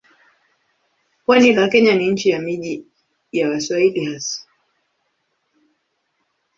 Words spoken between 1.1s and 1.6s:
Pwani